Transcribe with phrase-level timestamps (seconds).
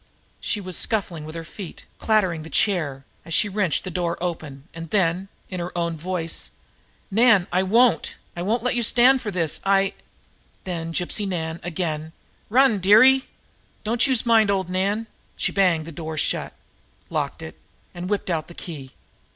[0.39, 4.67] She was scuffling with her feet, clattering the chair, as she wrenched the door open.
[4.73, 6.49] And then, in her own voice:
[7.11, 8.15] "Nan, I won't!
[8.35, 9.93] I won't let you stand for this, I"
[10.63, 12.13] Then as Gypsy Nan again:
[12.49, 13.27] "Run, dearie!
[13.83, 16.53] Don't youse mind old Nan!" She banged the door shut,
[17.11, 17.55] locked it,
[17.93, 18.93] and whipped out the key.